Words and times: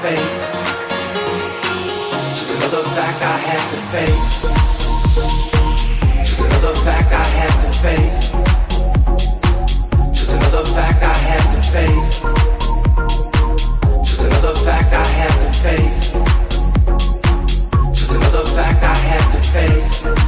face. 0.00 0.40
Just 2.32 2.50
another 2.56 2.82
fact 2.96 3.20
I 3.20 3.36
had 3.36 3.64
to 3.72 3.78
face. 3.92 4.42
Just 6.24 6.40
another 6.40 6.74
fact 6.76 7.12
I 7.12 7.24
had 7.36 7.54
to 7.60 7.70
face. 7.84 8.32
Just 10.14 10.32
another 10.32 10.64
fact 10.64 11.02
I 11.02 11.12
had 11.12 11.44
to 11.52 11.60
face. 11.74 12.22
Just 14.08 14.22
another 14.22 14.54
fact 14.64 14.92
I 14.94 15.06
had 15.20 15.34
to 15.44 15.52
face. 15.64 16.12
Just 17.92 18.12
another 18.12 18.46
fact 18.46 18.82
I 18.82 18.94
had 18.94 19.32
to 19.32 19.40
face. 19.52 20.19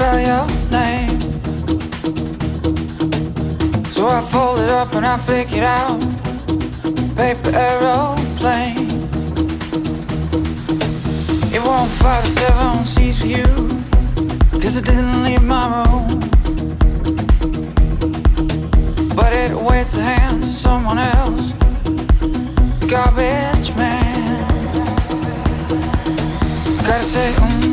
Spell 0.00 0.18
your 0.18 0.46
name. 0.70 1.20
So 3.92 4.06
I 4.06 4.22
fold 4.32 4.58
it 4.60 4.70
up 4.70 4.94
and 4.94 5.04
I 5.04 5.18
flick 5.18 5.48
it 5.52 5.62
out. 5.62 6.00
Paper 7.16 7.52
aeroplane. 7.54 8.88
It 11.54 11.62
won't 11.68 11.90
fly 11.98 12.18
to 12.22 12.30
seven 12.38 12.86
seas 12.86 13.20
for 13.20 13.26
you. 13.26 13.50
Cause 14.62 14.76
it 14.76 14.86
didn't 14.86 15.22
leave 15.22 15.42
my 15.42 15.64
room. 15.74 16.06
But 19.14 19.32
it 19.34 19.52
waits 19.54 19.92
the 19.92 20.02
hands 20.02 20.48
of 20.48 20.54
someone 20.54 20.98
else. 20.98 21.52
Garbage 22.88 23.68
man. 23.76 24.48
Gotta 26.86 27.04
say, 27.04 27.32
mm. 27.32 27.69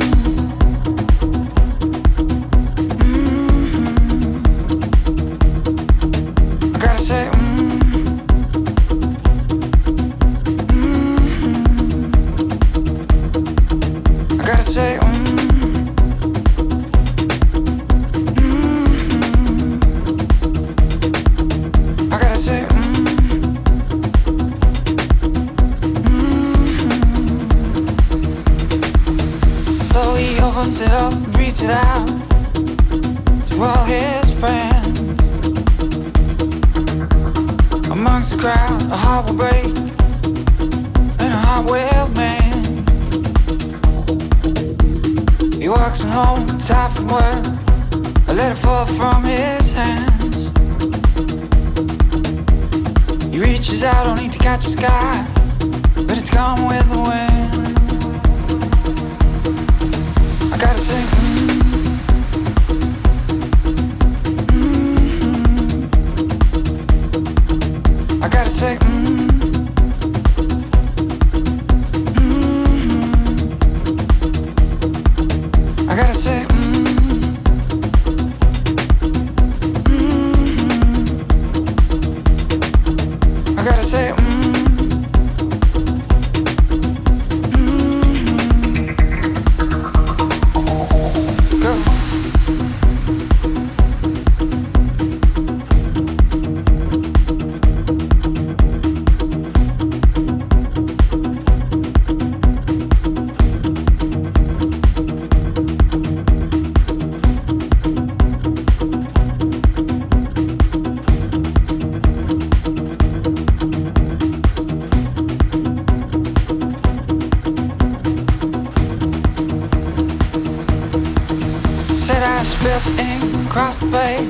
Said 122.08 122.24
I 122.24 122.42
spilled 122.44 123.00
ink 123.00 123.48
across 123.50 123.80
the 123.80 123.88
page, 123.88 124.30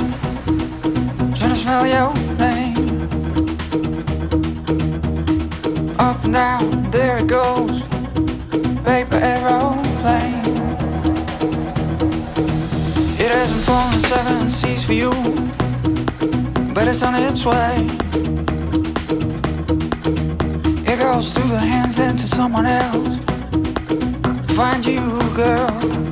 trying 1.37 1.51
to 1.51 1.55
smell 1.55 1.85
your 1.85 2.11
name. 2.37 2.75
Up 5.99 6.23
and 6.23 6.33
down, 6.33 6.89
there 6.89 7.17
it 7.17 7.27
goes, 7.27 7.83
paper 8.83 9.17
aeroplane. 9.17 10.57
It 13.19 13.29
hasn't 13.29 13.63
fallen 13.65 13.99
seven 13.99 14.49
seas 14.49 14.83
for 14.83 14.93
you, 14.93 15.11
but 16.73 16.87
it's 16.87 17.03
on 17.03 17.13
its 17.13 17.45
way. 17.45 17.85
It 20.91 20.97
goes 20.97 21.31
through 21.31 21.51
the 21.51 21.59
hands 21.59 21.99
into 21.99 22.27
someone 22.27 22.65
else. 22.65 23.17
To 24.47 24.53
find 24.55 24.83
you, 24.83 25.21
girl. 25.35 26.06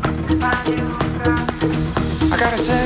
I 2.36 2.38
gotta 2.38 2.58
say, 2.58 2.86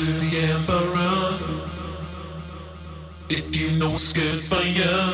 to 0.00 0.04
the 0.04 0.38
emperor. 0.38 1.38
If 3.28 3.54
you 3.56 3.72
know 3.72 3.90
what's 3.90 4.12
good 4.12 4.40
for 4.44 4.62
you, 4.62 5.12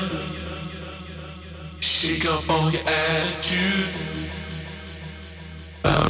shake 1.81 2.27
up 2.27 2.49
all 2.51 2.71
your 2.71 2.83
attitude. 2.83 4.06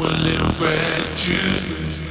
Little 0.07 0.52
gratitude. 0.52 2.05